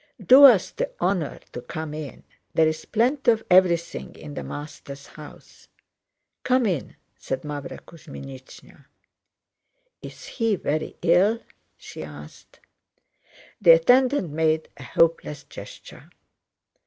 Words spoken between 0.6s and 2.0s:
the honor to come